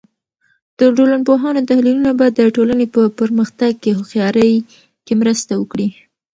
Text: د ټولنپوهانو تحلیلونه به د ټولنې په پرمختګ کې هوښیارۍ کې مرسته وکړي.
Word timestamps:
د 0.79 0.81
ټولنپوهانو 0.97 1.67
تحلیلونه 1.69 2.11
به 2.19 2.27
د 2.37 2.39
ټولنې 2.55 2.85
په 2.95 3.01
پرمختګ 3.19 3.71
کې 3.83 3.91
هوښیارۍ 3.97 4.53
کې 5.05 5.13
مرسته 5.21 5.51
وکړي. 5.57 5.89